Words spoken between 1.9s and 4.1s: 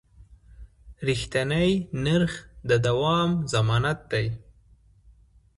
نرخ د دوام ضمانت